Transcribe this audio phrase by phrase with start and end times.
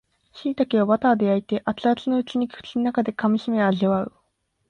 [0.33, 4.11] しいたけをバターで焼いて熱々のうちに口の中で噛みしめ味わう